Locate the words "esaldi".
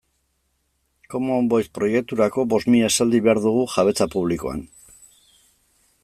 2.93-3.21